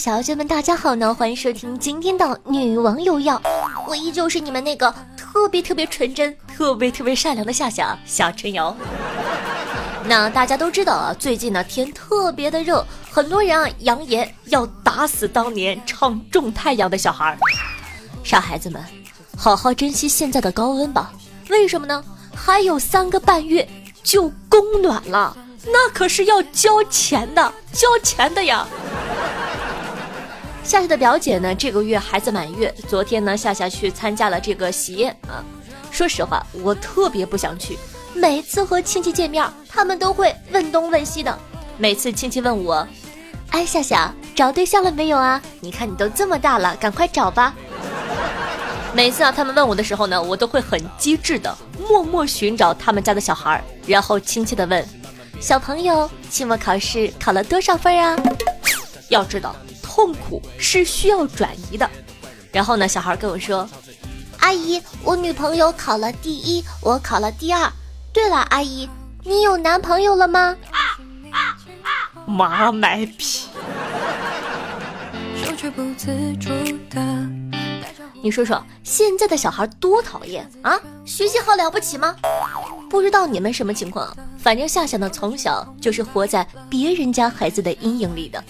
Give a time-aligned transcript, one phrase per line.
[0.00, 1.12] 小姐们，大家好呢！
[1.12, 3.38] 欢迎收听今天的女王有药，
[3.86, 8.74] 我依旧是你们那个特别特别纯真、特别特别善良的夏夏夏春瑶。
[10.06, 17.36] 那大家都知道啊，最近呢天特别的热，很多人啊扬言要打死当年唱《种太阳》的小孩儿。
[18.24, 18.82] 傻孩子们，
[19.36, 21.12] 好好珍惜现在的高温吧。
[21.50, 22.02] 为什么呢？
[22.34, 23.68] 还有三个半月
[24.02, 25.36] 就供暖了，
[25.66, 28.66] 那可是要交钱的，交钱的呀。
[30.70, 35.42] 夏夏的表姐呢，这个月孩子满月，昨天呢，夏夏去参加了这个喜宴啊。
[35.90, 37.76] 说实话，我特别不想去。
[38.14, 41.38] 每次和亲戚见面，他们都会问东问西的。
[41.76, 42.86] 每次亲戚问我
[43.50, 45.42] ：“哎，夏夏找对象了没有啊？
[45.58, 47.52] 你看你都这么大了，赶快找吧。”
[48.94, 51.52] 每次啊，他们问我的时候呢，我都会很机智的
[51.88, 54.86] 默默寻找他们家的小孩，然后亲切的问
[55.42, 58.16] ：“小朋友，期末考试考了多少分啊？”
[59.10, 59.56] 要知道，
[59.90, 61.90] 痛苦是需要转移的。
[62.52, 63.68] 然后呢，小孩跟我说
[64.38, 67.68] ：“阿姨，我女朋友考了第一，我考了第二。”
[68.14, 68.88] 对了，阿姨，
[69.24, 70.56] 你有男朋友了吗？
[72.24, 73.46] 妈卖批！
[78.22, 80.78] 你说说，现在的小孩多讨厌啊！
[81.04, 82.14] 学习好了不起吗？
[82.88, 88.42] 不知道你们什么情况，反正夏夏呢，从小就是活在别人家孩子的阴影里的。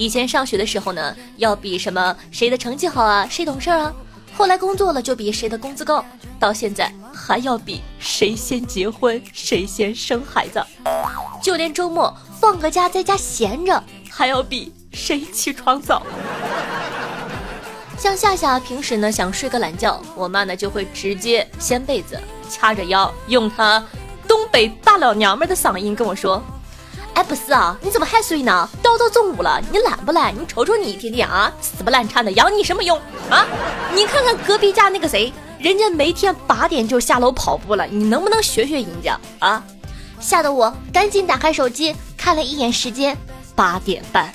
[0.00, 3.92] 以前上学的时候呢，要比什么谁的成绩好啊，谁懂事啊。
[4.34, 6.02] 后来工作了就比谁的工资高，
[6.38, 10.64] 到现在还要比谁先结婚谁先生孩子，
[11.42, 16.02] 就连周末放个假在家闲着还要比谁起床早。
[17.98, 22.18] 像夏夏平时呢想睡个懒觉，我妈呢就会直接掀被子，
[22.48, 23.84] 掐着腰，用她
[24.26, 26.42] 东北大老娘们的嗓音跟我说。
[27.14, 28.68] 哎，不是啊，你怎么还睡呢？
[28.82, 30.34] 都到中午了，你懒不懒？
[30.34, 32.98] 你瞅瞅你一天天啊，死不烂颤的，养你什么用
[33.28, 33.46] 啊？
[33.94, 39.62] 你看看隔壁家那个谁，人家每天八点就下楼跑步了，你能不能学学人家啊？
[40.20, 43.16] 吓得我赶紧打开手机看了一眼时间，
[43.54, 44.32] 八点半。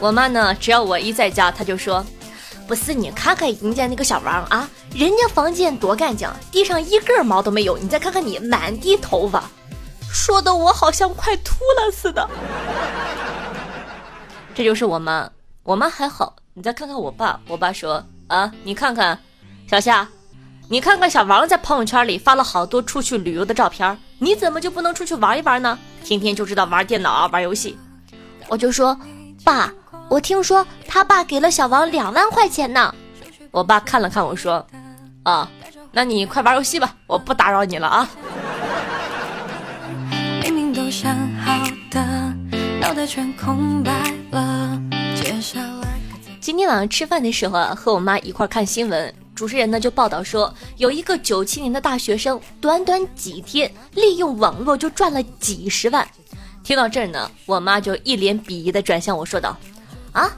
[0.00, 2.04] 我妈呢，只要我一在家，她就说
[2.66, 9.42] ：“不是你看看人家那个小王啊，人家房间多干净，地上一根毛都没有，你再看看你，满地头发。”
[10.18, 12.28] 说的我好像快秃了似的。
[14.52, 15.30] 这就是我妈，
[15.62, 16.34] 我妈还好。
[16.54, 19.16] 你再看看我爸，我爸说啊，你看看
[19.70, 20.06] 小夏，
[20.68, 25.78] 你看看小王在朋友圈里发了好多出去旅游的照片，你怎么就不能出去玩一玩呢？
[26.04, 27.78] 天天就知道玩电脑、啊玩游戏。
[28.48, 28.98] 我就说
[29.44, 29.72] 爸，
[30.10, 32.92] 我听说他爸给了小王两万块钱呢。
[33.52, 34.66] 我爸看了看我说
[35.22, 35.48] 啊，
[35.92, 38.10] 那你快玩游戏吧，我不打扰你了啊。
[43.06, 44.80] 全空白了。
[45.14, 46.00] 接下来，
[46.40, 56.06] 今天晚上吃饭的时候啊，和我妈一块看新闻，主持人呢就报道说，有一个九七年的大学生，短短几天利用网络就赚了几十万。
[56.62, 59.56] 听到这儿呢，我妈就一脸鄙夷的转向我说道
[60.12, 60.30] ：“啊，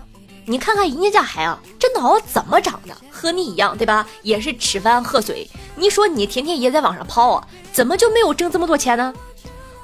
[0.44, 2.96] 你看看人家家孩啊，这脑子怎么长的？
[3.10, 4.06] 和你一样对吧？
[4.22, 5.48] 也是吃饭喝水。
[5.76, 9.12] 你说你天天也在网上泡啊，怎么就没有挣这么多钱呢？”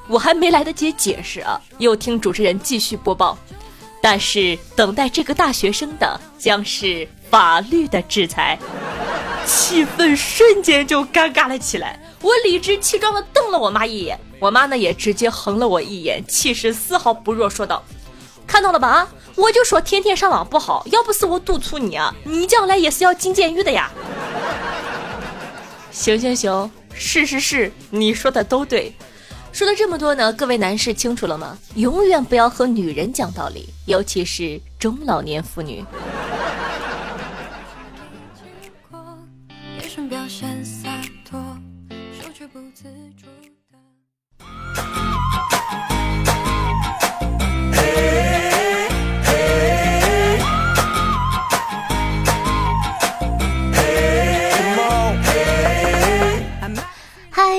[0.09, 3.37] 我还没来得及解释啊，又听主持人继续播报。
[4.01, 8.57] 但是等待这个大学生的将是法律的制裁，
[9.45, 11.99] 气氛瞬间就尴尬了起来。
[12.23, 17.83] 我理直气壮地瞪了我妈一眼，我妈呢也直接横了我一眼，气势丝毫不弱，说道
[18.47, 18.89] ：“看到了吧？
[18.89, 23.91] 啊，我就说天天上网不好，要不是我督促你啊，你将来也是要进监狱的呀。”
[25.91, 28.95] 行行行，是是是，你说的都对。
[29.57, 31.57] 说了这么多呢，各位男士清楚了吗？
[31.77, 35.83] 永远不要和女人讲道理，尤其是中老年妇女。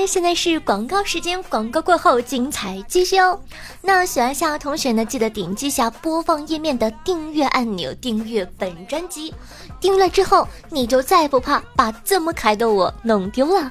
[0.06, 3.40] 现在是广告时间，广告过后精彩继续哦。
[3.82, 9.34] 那喜欢夏同学呢，记得点击下播放页面的订阅按钮，订阅本专辑。
[9.80, 13.68] 订阅之后，你就再不怕把这么可爱的我弄丢了。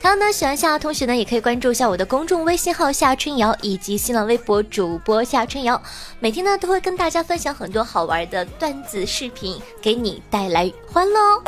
[0.00, 5.80] 同样呢，喜欢夏同学呢，也可以关注一下我的公众微信号夏春瑶以及新浪微博主播夏春瑶，
[6.20, 11.42] 每天呢都会跟大家分享很多好玩的段子视频，给你带来欢乐哦。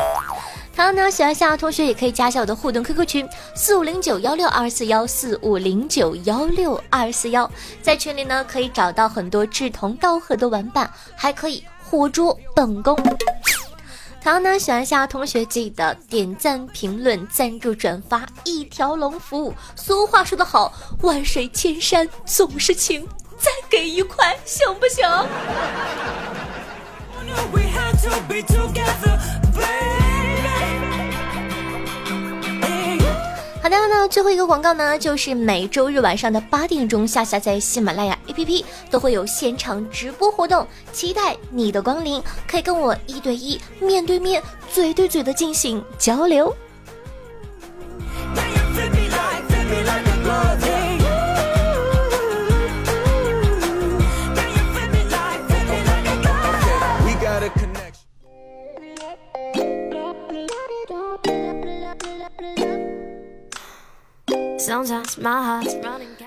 [0.76, 7.50] 同样呢，喜欢夏同学也可以加一下我的互动 QQ 群四五零九幺六二四幺四五零九幺六二四幺，
[7.80, 12.94] 在群里呢可以找到很多志同道合的玩伴，还可以活捉本宫。
[14.22, 19.54] 同样呢，喜欢夏同学记得点赞、评论、赞助、转发，一条龙服务。
[19.76, 20.70] 俗话说得好，
[21.00, 23.08] 万水千山总是情，
[23.38, 25.08] 再给一块行不行？
[33.66, 44.40] 好的那，最后一个广告呢，就是每周日晚上的八点钟，下下在喜马拉雅 APP 都会有现场直播活动，期待你的光临，可以跟我一对一、面对面、
[44.72, 46.54] 嘴对嘴的进行交流。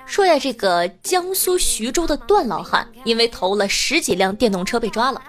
[0.05, 5.21] 说呀，这个江苏徐州的段老汉，因为偷了十几辆电动车被抓了。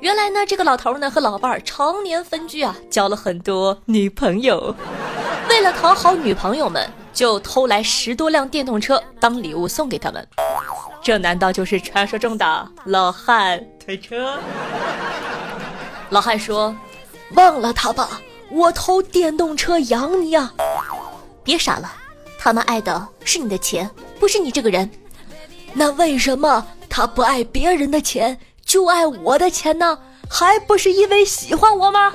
[0.00, 4.74] 原来呢，这个老头呢和老伴儿常年分居啊，交了很多女朋友。
[5.48, 10.26] 为了讨好女朋友们，就偷来十多辆电动车当礼物送给他们。
[11.02, 14.38] 这难道就是传说中的老汉推车？
[16.10, 16.74] 老汉说
[17.34, 18.20] ：“忘了他吧，
[18.50, 20.52] 我偷电动车养你啊！
[21.42, 21.92] 别傻了。”
[22.44, 24.90] 他们爱的是你的钱，不是你这个人。
[25.72, 29.98] 那为什么他不爱别人的钱，就爱我的钱呢？
[30.28, 32.12] 还不是因为喜欢我吗？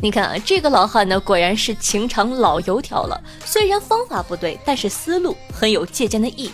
[0.00, 3.20] 你看啊，这个老汉呢，果然是情场老油条了。
[3.44, 6.52] 虽然方法不对，但是思路很有借鉴的意义。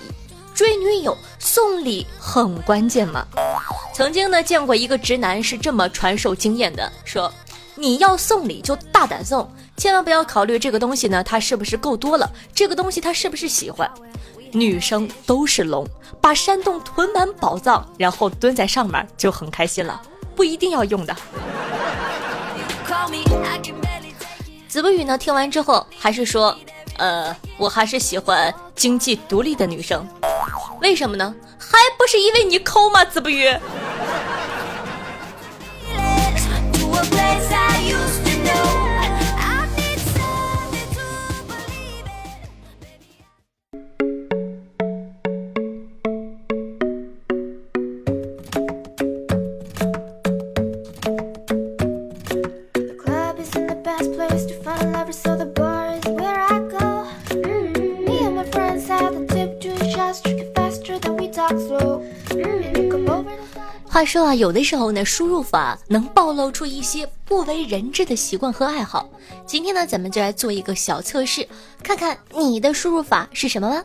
[0.55, 3.27] 追女友送礼很关键嘛。
[3.93, 7.31] 曾经呢，见过一个直男是这么传授经验的，说。
[7.79, 12.29] 你要送礼就大胆送，千万不要考虑这个东西呢，它是不是够多了？
[12.53, 13.89] 这个东西他是不是喜欢？
[14.51, 15.87] 女生都是龙，
[16.21, 20.03] 把山洞囤满宝藏，然后蹲在上面就很开心了，
[20.35, 21.15] 不一定要用的。
[24.67, 26.57] 子不语呢，听完之后还是说，
[26.97, 30.05] 呃，我还是喜欢经济独立的女生，
[30.81, 31.33] 为什么呢？
[31.57, 33.05] 还不是因为你抠吗？
[33.05, 33.49] 子不语。
[63.91, 69.07] 话说啊，有的时候呢，输入法能暴露出一些不为人知的习惯和爱好。
[69.45, 71.47] 今天呢，咱们就来做一个小测试，
[71.83, 73.85] 看看你的输入法是什么吧。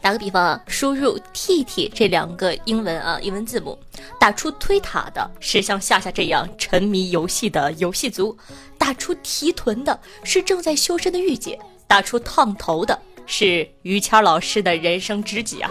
[0.00, 3.76] 打个比方啊，输入 “T T” 这两个英文啊英文字母，
[4.20, 8.38] 打出推塔的是像夏夏这样沉迷游戏的游戏族，
[8.78, 11.58] 打出提臀的是正在修身的御姐，
[11.88, 12.96] 打出烫头的
[13.26, 15.68] 是于谦老师的人生知己啊。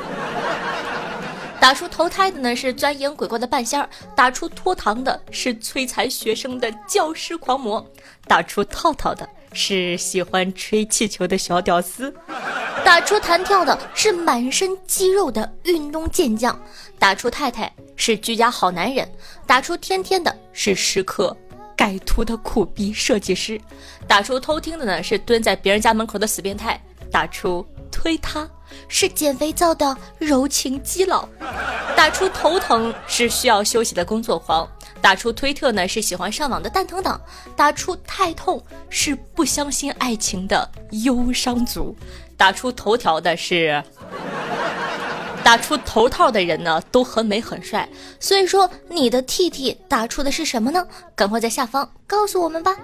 [1.59, 7.85] 打出投胎的呢是钻研鬼怪的半仙儿，打出脱堂的是摧残学生的教师狂魔，
[8.27, 12.13] 打出套套的是喜欢吹气球的小屌丝，
[12.85, 16.57] 打出弹跳的是满身肌肉的运动健将，
[16.97, 19.07] 打出太太是居家好男人，
[19.45, 21.35] 打出天天的是时刻
[21.75, 23.59] 改图的苦逼设计师，
[24.07, 28.49] 打出偷听的呢是蹲在别人家门口的死变态，打出推他。
[28.87, 31.27] 是减肥皂的柔情基佬，
[31.95, 34.67] 打出头疼是需要休息的工作狂，
[35.01, 37.19] 打出推特呢是喜欢上网的蛋疼党，
[37.55, 40.69] 打出太痛是不相信爱情的
[41.03, 41.95] 忧伤族，
[42.35, 43.83] 打出头条的是，
[45.43, 47.87] 打出头套的人呢都很美很帅，
[48.19, 50.85] 所以说你的 T T 打出的是什么呢？
[51.15, 52.75] 赶快在下方告诉我们吧。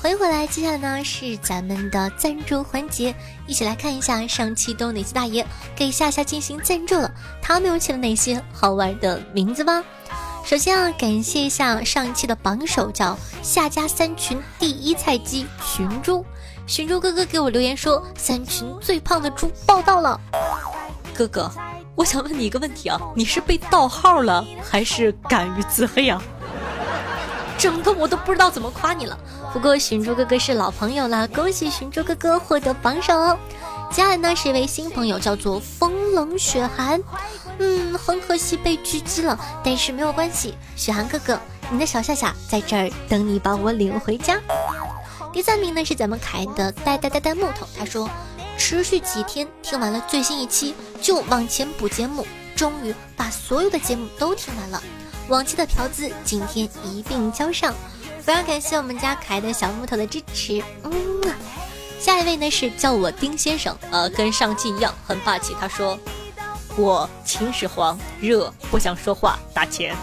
[0.00, 3.14] 欢迎回来，接下来呢是咱们的赞助环节，
[3.46, 9.84] 一起来看一下上期都哪些大爷给夏夏进行赞助了，他们又起了哪些好玩的名字吧。
[10.44, 16.24] 首先啊，感谢一下上一期的榜首，叫夏家三群第一菜鸡寻猪，
[16.66, 20.18] 寻猪哥哥给我留言说，三群最胖的猪报道了。
[21.14, 21.52] 哥哥，
[21.98, 26.22] 我想问你一个问题啊，你是被盗号了，还是敢于自黑啊？
[27.58, 29.18] 整的我都不知道怎么夸你了。
[29.52, 33.36] 不过寻珠哥哥是老朋友了，恭喜寻珠哥哥获得榜首哦。
[33.90, 37.02] 接下来呢是一位新朋友，叫做风冷雪寒。
[37.58, 44.40] 嗯，很可惜被狙击了，但是没有关系，雪寒哥哥，你的小夏夏在这儿等你把我领回家。
[45.32, 48.08] 第三名呢是咱们可爱的呆呆呆呆木头，他说
[48.58, 54.82] 持续几天听完了最新一期，就往前补节目，终于把所有的节目都听完了，
[55.28, 57.72] 往期的嫖资今天一并交上，
[58.20, 60.92] 非常感谢我们家可爱的小木头的支持，嗯。
[62.00, 65.54] 下一位呢是叫我丁先生，呃，跟上期一样很霸气。
[65.60, 65.98] 他说
[66.76, 69.96] ：“我秦始皇热，不想说话，打钱。”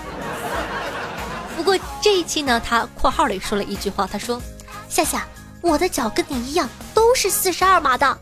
[1.56, 4.42] 不过这一期呢，他括号里说了一句话，他说
[4.90, 5.26] ：“夏夏，
[5.62, 8.18] 我的脚跟你一样，都是四十二码的，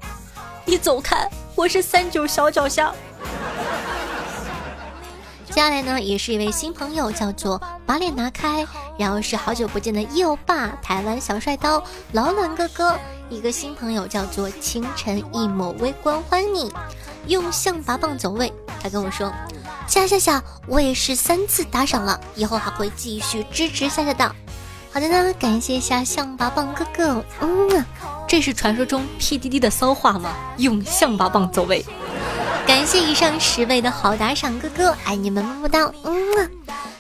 [0.66, 2.94] 你走开，我是三九小脚虾。”
[5.46, 8.66] 接下来呢，也是一位新朋友，叫做把脸拿开，
[8.98, 12.98] 然后是好久不见的右爸，台湾小帅刀，老冷哥哥。
[13.30, 16.72] 一个新朋友叫做清晨一抹微光，欢迎你
[17.28, 18.52] 用象拔蚌走位。
[18.82, 19.32] 他跟我说
[19.88, 24.36] ：“夏夏夏，我也是三次打赏了，以后还会继续支持夏夏的。”
[24.94, 27.26] 好的呢，感谢一下象拔蚌哥哥。
[27.40, 27.84] 嗯，
[28.28, 30.36] 这是传说中 PDD 的骚话吗？
[30.58, 31.84] 用象拔蚌走位。
[32.68, 35.92] 感谢以上十位的好打赏哥哥，爱你们么么哒。
[36.04, 36.14] 嗯。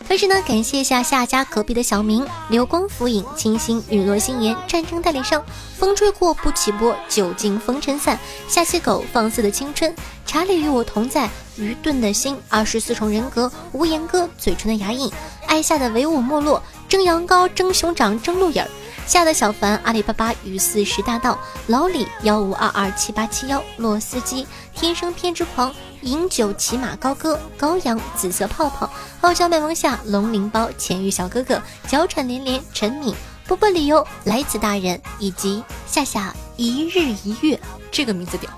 [0.07, 5.43] 同时呢，感谢一下夏家隔壁的小明，流光浮影，清新日落心言，战争代理商，
[5.77, 9.95] 风吹过不起波，酒尽风尘散，下期狗放肆的青春，
[10.25, 15.11] 查理与我同在，愚钝的心，二十四重人格，无言哥，嘴唇的牙印，
[15.45, 16.61] 爱夏的唯我没落，
[16.93, 18.69] 蒸羊羔，蒸熊掌，蒸鹿眼儿，
[19.07, 24.45] 吓得小凡，阿里巴巴与四十大盗，老李幺五二二七八七幺，洛司机，
[24.75, 25.73] 天生偏执狂。
[26.01, 28.87] 饮酒骑马高歌，羔羊紫色泡泡，
[29.21, 33.15] 傲娇卖萌下龙鳞包，浅玉小哥哥娇喘连连，陈敏
[33.47, 37.59] 波波理由来自大人以及夏夏一日一月
[37.91, 38.51] 这个名字屌。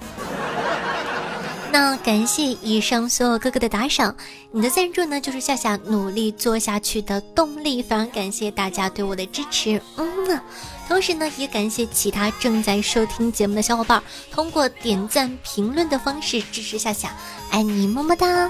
[1.77, 4.15] 那感谢以上所有哥哥的打赏，
[4.53, 10.41] 你的赞助呢就是夏夏努力做下去的动力，非常感谢大家对我的支持，嗯呢。
[10.87, 14.01] 同时呢，也感谢其他正在收听节目的小伙伴，
[14.31, 17.13] 通过点赞、评论的方式支持夏夏，
[17.49, 18.49] 爱你么么哒！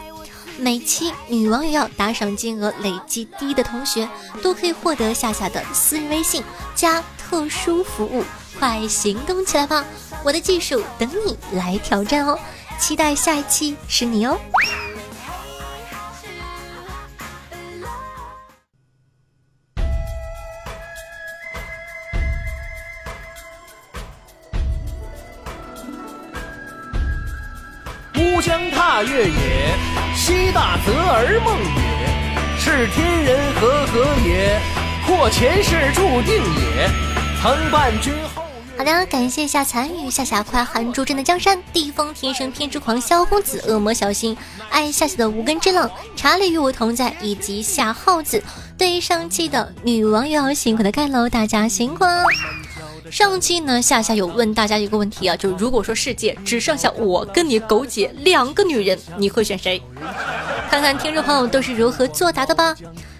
[0.59, 4.07] 每期女王有要打赏金额累计低的同学，
[4.43, 6.43] 都可以获得夏夏的私人微信
[6.75, 8.23] 加特殊服务，
[8.59, 9.83] 快行动起来吧！
[10.23, 12.37] 我的技术等你来挑战哦，
[12.77, 14.39] 期待下一期是你哦。
[28.41, 29.75] 将踏月也，
[30.15, 32.59] 西大泽而梦也。
[32.59, 34.61] 是天人合合也，
[35.07, 36.87] 或前世注定也。
[37.41, 38.44] 曾伴君后。
[38.77, 44.35] 好的，感谢一下残雨夏夏快喊助阵的江山，地风天生偏执狂萧公子，恶魔小心
[44.69, 48.43] 爱夏夏的无根之浪，查理与我同在，以及夏耗子。
[48.77, 52.03] 对上期的女网友辛苦的盖楼，大家辛苦。
[53.09, 59.81] 上期呢，夏夏有问大家一个问题啊，就如果说世界只剩下我跟你狗姐两个女人，你会选谁？
[60.69, 62.75] 看看听众朋友都是如何作答的吧。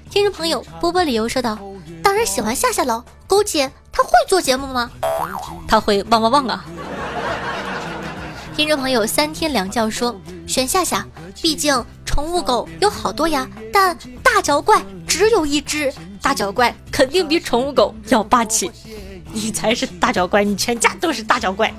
[0.10, 1.58] 听众朋友波波理由说道
[2.04, 4.92] ：“当然喜欢夏夏了，狗姐她会做节目吗？
[5.66, 6.66] 他会汪汪汪啊。”
[8.54, 10.14] 听众朋友三天两觉说
[10.46, 11.06] 选夏夏，
[11.42, 18.70] 毕竟宠物狗有好多呀，但大脚怪只有一只，大脚怪肯定比宠物狗要霸气。
[19.32, 21.74] 你才是大脚怪，你全家都是大脚怪。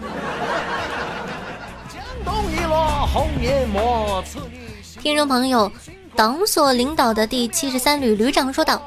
[5.03, 5.71] 听众朋友，
[6.15, 8.83] 党所领导的第七十三旅旅长说道：“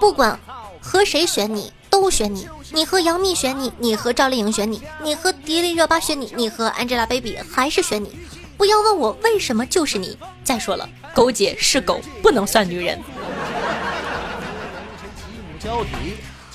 [0.00, 0.38] 不管
[0.82, 2.48] 和谁选你，都选你。
[2.72, 8.18] 你和杨幂选你，你和赵丽颖选你，你和迪丽热巴选你，你和 Angelababy 还是选你。
[8.56, 10.16] 不要问我为什么就是你。
[10.42, 12.98] 再说了，狗姐是狗，不能算女人。”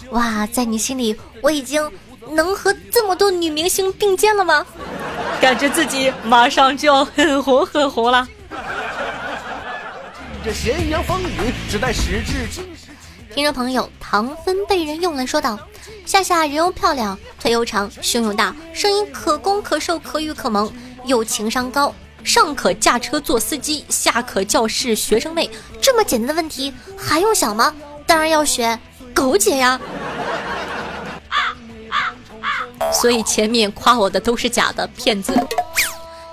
[0.10, 1.91] 哇，在你心里，我已经
[2.32, 4.65] 能和这么多女明星并肩了吗？
[5.39, 8.27] 感觉自己马上就要很红很红了。
[10.44, 12.87] 这咸阳风雨，只待时至今日。
[13.38, 15.60] 听众朋友，糖分被人用了，说道：
[16.08, 20.74] 夏夏人又漂亮，腿又长，胸又大，声音可攻可受，可雨可萌，
[21.06, 25.48] 又情商高，上可驾车做司机，下可教室学生妹。
[25.79, 27.75] 这么简单的问题还用想吗？
[28.08, 28.79] 当然要选。
[29.13, 29.79] 狗姐呀，
[32.91, 35.32] 所以前面夸我的都是假的骗子。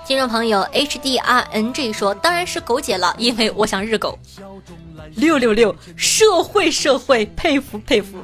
[0.07, 4.17] 听众朋友 H D R N G 说，当然是狗姐了，因为我想日狗。
[5.15, 8.17] 六六六，社会社会，佩服佩服。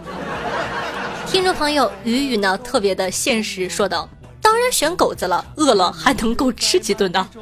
[1.27, 4.09] 听众朋友雨雨呢特别的现实，说道
[4.41, 7.29] ：“当然选狗子了，饿了还能够吃几顿呢。”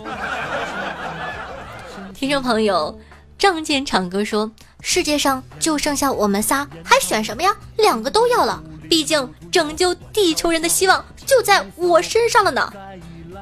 [2.13, 2.99] 听众朋友
[3.37, 7.55] 仗剑长歌说：“世界上就剩下我们仨，还选什么呀？
[7.77, 12.71] 两个都要了，毕竟拯救地球人的希望就在我身上了呢。”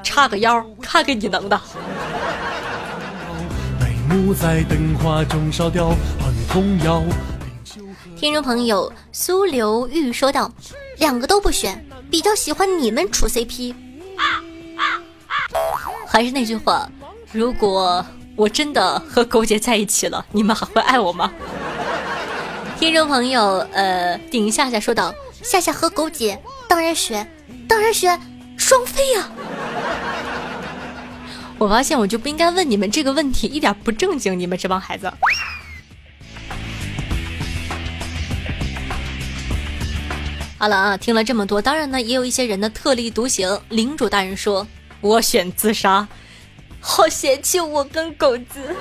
[0.04, 1.60] 叉个腰，看给你能的。
[8.16, 10.50] 听众朋友苏刘玉说道
[10.96, 13.74] ：“两个都不选，比较喜欢你们处 CP。”
[16.08, 16.90] 还是那句话，
[17.32, 21.30] 如果我真的和狗姐在一起了，你们还会爱我吗？
[22.80, 27.30] 听众朋友，呃，顶夏夏说道：“夏夏和狗姐当然选，
[27.68, 28.18] 当然选
[28.56, 29.28] 双飞呀。”
[31.58, 35.12] 我发现我就不应该问你们这个问题，一点不正经，你们这帮孩子。
[40.56, 43.60] 好了啊，听了这么多，当然呢，也有一些人的特立独行。
[43.68, 44.66] 领主大人说
[45.00, 46.06] ：“我选自杀。”
[46.80, 48.76] 好嫌弃我跟狗子。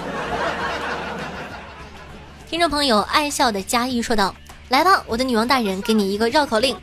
[2.48, 4.36] 听众朋友爱笑的嘉义说道
[4.70, 6.76] ：“来吧，我的女王大人，给你一个绕口令：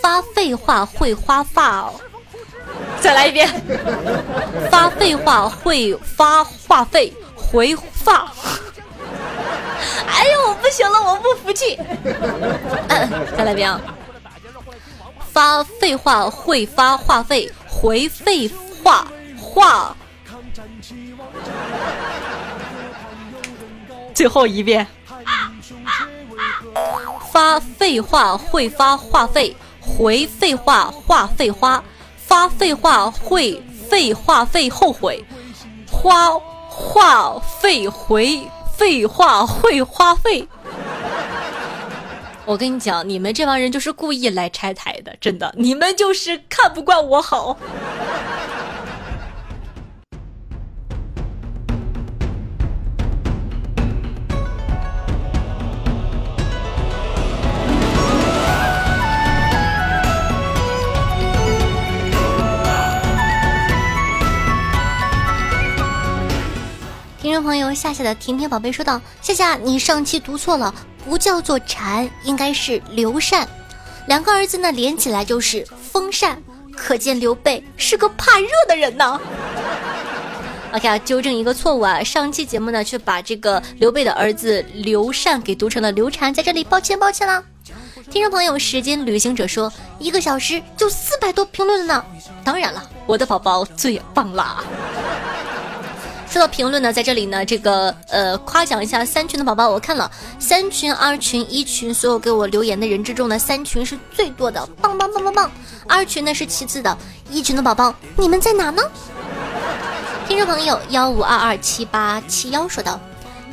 [0.00, 2.00] 发废话会花发哦。”
[3.00, 3.48] 再来一遍：
[4.70, 8.32] 发废话会发话费回发。
[10.06, 11.78] 哎呦，我不行了，我不服气。
[12.88, 13.78] 嗯再来一遍。
[15.32, 18.50] 发废话会发话费，回废
[18.82, 19.06] 话
[19.40, 19.96] 话。
[24.12, 24.86] 最后一遍。
[27.30, 31.82] 发废话会发话费，回废话话费花。
[32.28, 33.58] 发废话会
[33.88, 35.24] 废话费后悔，
[35.90, 36.28] 花
[36.68, 40.46] 话费回废话会花费。
[42.44, 47.56] 我跟你讲，你们这帮人就是故意来拆台的，真的，你们就是看不惯我好。
[67.48, 70.74] 朋友夏夏的甜甜宝贝说道：“夏夏，你上期读错了。”
[71.08, 73.48] 不叫做禅，应该是刘禅，
[74.06, 76.42] 两个儿子呢连起来就是风扇，
[76.76, 79.18] 可见刘备是个怕热的人呢。
[80.74, 87.42] OK 啊，纠正一个错误啊，上期节目呢却把这个刘备的儿子刘禅给读成了刘禅，在这里抱歉抱歉啦。
[88.10, 92.04] 听众朋友，时间旅行者说，一个小时就四百多评论了呢。
[92.44, 94.62] 当然了，我的宝宝最棒啦。
[96.38, 99.68] 说到评论呢，在这里呢，这个呃，夸奖一下三群的宝宝。
[99.68, 105.50] 我看了三群、二群、一群，所有给我留言的人之中呢，三群是最多的，棒棒棒棒棒。
[105.88, 106.96] 二群呢是其次的，
[107.28, 108.80] 一群的宝宝，你们在哪呢？
[110.28, 113.00] 听众朋友幺五二二七八七幺说道：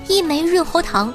[0.08, 1.12] 一枚润喉糖，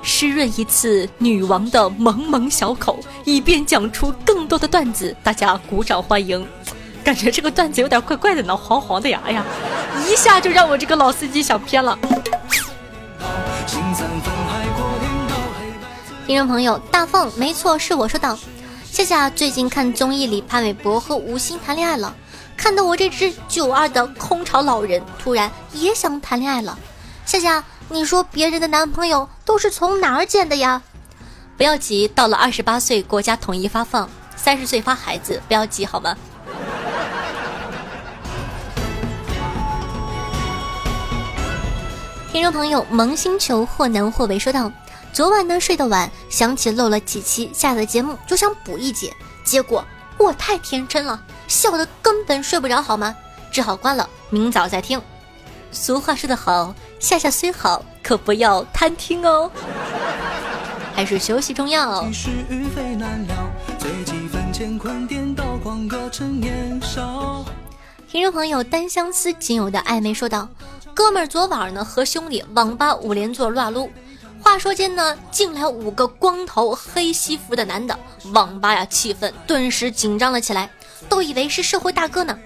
[0.00, 5.14] 湿润一次女王的萌萌小口，以便讲出更多的段子。
[5.22, 6.48] 大家鼓掌欢迎。
[7.02, 9.20] 感觉这个段子有点怪怪的呢，黄黄的呀！
[9.24, 9.44] 哎呀，
[10.08, 11.98] 一下就让我这个老司机想偏了。
[16.26, 18.38] 听众朋友，大凤，没错，是我说道。
[18.90, 22.14] 夏夏最近看综艺里潘玮柏和吴昕谈恋爱了，
[22.56, 26.78] 看得我这只九二的空巢老人突然也想谈恋爱了。
[27.24, 30.82] 夏夏，你说别人的男朋友都是从哪儿捡的呀？
[31.56, 36.16] 不要急，到了二十八岁国家统一发放，三十岁发孩子，不要急好吗？
[42.32, 44.70] 听众朋友，萌星球或南或北说道
[45.12, 49.12] ：“昨晚呢睡得晚，想起漏了几期下的节目，就想补一节，
[49.42, 49.84] 结果
[50.16, 53.16] 我太天真了，笑得根本睡不着，好吗？
[53.50, 55.02] 只好关了，明早再听。”
[55.72, 59.50] 俗话说得好，下下虽好，可不要贪听哦，
[60.94, 62.00] 还是休息重要。
[68.08, 70.48] 听众朋友，单相思仅有的暧昧说道
[70.94, 73.90] ：“哥们儿，昨晚呢和兄弟网吧五连坐撸啊撸，
[74.42, 77.98] 话说间呢进来五个光头黑西服的男的，
[78.32, 80.70] 网吧呀气氛顿时紧张了起来，
[81.08, 82.36] 都以为是社会大哥呢。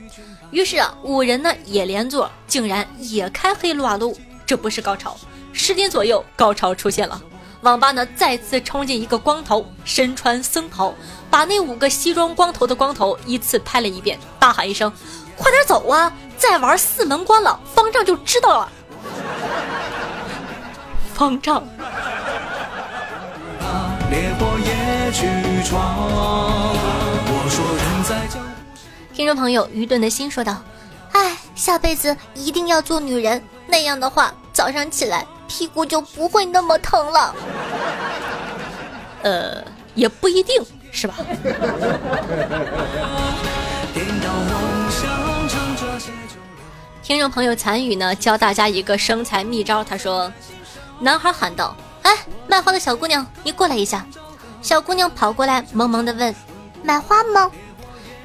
[0.51, 4.17] 于是啊五人呢也连坐，竟然也开黑撸啊撸。
[4.47, 5.17] 这不是高潮，
[5.53, 7.21] 十点左右高潮出现了，
[7.63, 10.95] 网吧呢再次冲进一个光头，身穿僧袍，
[11.31, 14.93] 把那五个西装光头的光头依次拍了一遍，大喊一声。”
[15.37, 16.13] 快点走啊！
[16.37, 18.69] 再玩四门关了，方丈就知道了。
[21.15, 21.63] 方丈。
[29.13, 30.61] 听众朋友，愚钝的心说道
[31.13, 37.35] ：“哎，下辈子一定要做女人，那样的话，早上起来屁股就不会那么疼了。”
[39.23, 41.15] 呃，也不一定是吧？
[47.05, 49.85] 听众朋友残雨呢，教大家一个生财秘招。
[49.85, 50.33] 他说
[50.99, 52.17] ：“男孩喊道，哎，
[52.49, 54.07] 卖花的小姑娘，你过来一下。”
[54.63, 56.35] 小姑娘跑过来，萌萌的问
[56.83, 57.51] ：“买花吗？”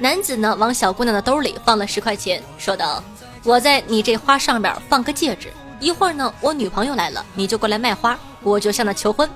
[0.00, 3.04] 男子呢，往小姑娘的兜里放了十块钱，说道
[3.44, 9.28] ：“我在你这花上面放个戒指，一会儿呢，我女朋友来了，你就过来卖花，我就向她求婚。”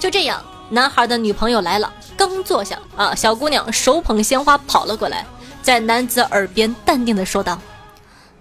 [0.00, 5.24] 就这样，男孩的女朋友来了，刚坐下啊，小姑娘手捧鲜花跑了过来，
[5.62, 7.56] 在男子耳边淡定的说道：“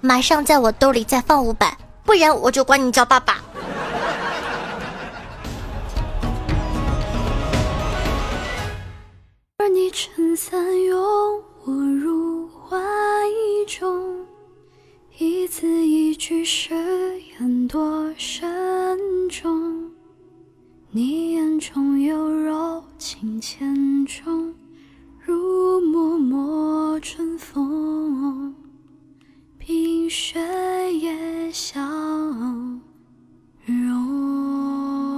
[0.02, 3.38] 马上在我兜里再放五百，不然我就管你叫爸爸。”
[9.58, 11.00] 而你撑伞拥
[11.66, 12.76] 我入怀
[13.68, 14.26] 中，
[15.20, 16.74] 一字一句誓
[17.38, 18.98] 言多慎
[19.30, 19.92] 重。
[20.90, 24.56] 你眼中有柔情千种，
[25.20, 28.56] 如脉脉春风，
[29.63, 30.39] 冰雪
[30.93, 31.80] 也消
[33.63, 35.11] 融。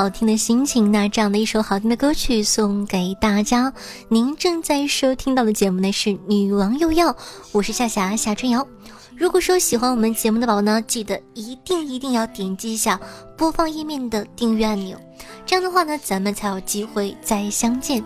[0.00, 3.70] 好听的心情，那这样的一首好听的歌曲送给大家。
[4.08, 7.12] 您正在收听到的节目呢是《女王又要》，
[7.52, 8.66] 我是夏霞夏春瑶。
[9.14, 12.98] 如果说喜欢我们节目的宝宝呢，记得一定一定要点击一下
[13.36, 14.98] 播放页面的订阅按钮，
[15.44, 18.02] 这样的话呢，咱们才有机会再相见。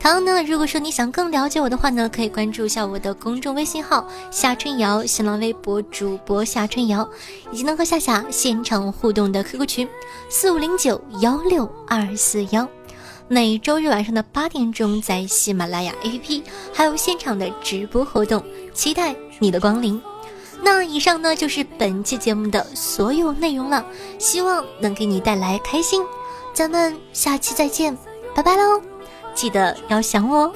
[0.00, 7.06] 同样呢，如果说你想更了解我的话呢，可以关注一下我的公众微信号夏春瑶，新浪微博主播夏春瑶，
[7.50, 9.88] 以及能和夏夏现场互动的 QQ 群
[10.30, 12.66] 四五零九幺六二四幺。
[13.26, 20.00] 每周日晚上的八点钟，在喜马拉雅 APP 还有现场的直播活动，期待你的光临。
[20.62, 23.84] 那以上呢就是本期节目的所有内容了，
[24.18, 26.02] 希望能给你带来开心。
[26.54, 27.96] 咱们下期再见，
[28.34, 28.97] 拜拜喽！
[29.38, 30.52] 记得要想我哦。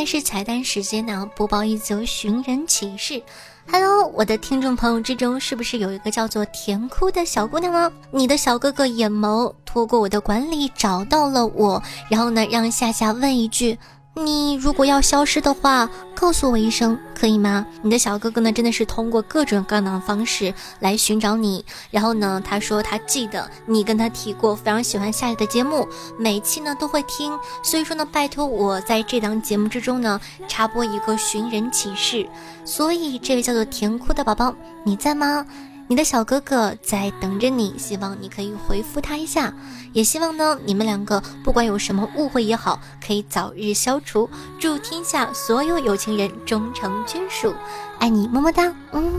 [0.00, 3.22] 但是彩蛋时间呢，播报一则寻人启事。
[3.70, 7.92] Hello，我的听众朋友之中，是不是有一个叫做甜哭的小姑娘呢？
[8.10, 13.78] 你的小哥哥眼眸通过我的管理找到了我，然后呢，让夏夏问一句：
[14.24, 17.64] 你如果要消失的话，告诉我一声，可以吗？
[17.80, 21.64] 你的小哥哥呢，真的是通过各种各样的方式来寻找你。
[21.90, 27.32] 然后呢，他说他记得你跟他提过，非常喜欢夏夏的节目，每期呢都会听。
[27.62, 32.28] 所以说呢，拜托我在这档节目之中呢，插播一个寻人启事。
[32.64, 34.54] 所以这位叫做甜哭的宝宝，
[34.84, 35.46] 你在吗？
[35.90, 39.52] 你的小哥哥在等着你，希望你可以回复他一下，
[39.92, 44.30] 也希望呢你们两个不管有什么误会也好，可以早日消除。
[44.60, 47.52] 祝天下所有有情人终成眷属，
[47.98, 49.12] 爱你么么哒，嗯，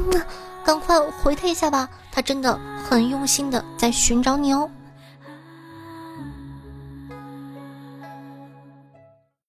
[0.63, 2.57] 赶快回他一下吧，他真的
[2.89, 4.69] 很用心的在寻找你哦。